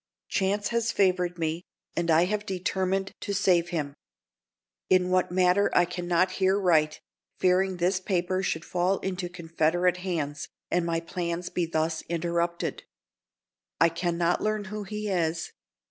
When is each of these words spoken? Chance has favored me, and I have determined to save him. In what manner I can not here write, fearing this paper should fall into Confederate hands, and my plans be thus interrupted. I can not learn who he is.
Chance 0.29 0.69
has 0.69 0.91
favored 0.91 1.37
me, 1.37 1.61
and 1.95 2.09
I 2.09 2.25
have 2.25 2.43
determined 2.43 3.13
to 3.19 3.35
save 3.35 3.69
him. 3.69 3.93
In 4.89 5.11
what 5.11 5.31
manner 5.31 5.69
I 5.75 5.85
can 5.85 6.07
not 6.07 6.31
here 6.41 6.59
write, 6.59 7.01
fearing 7.37 7.77
this 7.77 7.99
paper 7.99 8.41
should 8.41 8.65
fall 8.65 8.97
into 9.01 9.29
Confederate 9.29 9.97
hands, 9.97 10.47
and 10.71 10.87
my 10.87 11.01
plans 11.01 11.51
be 11.51 11.67
thus 11.67 12.01
interrupted. 12.09 12.81
I 13.79 13.89
can 13.89 14.17
not 14.17 14.41
learn 14.41 14.63
who 14.73 14.85
he 14.85 15.07
is. 15.07 15.51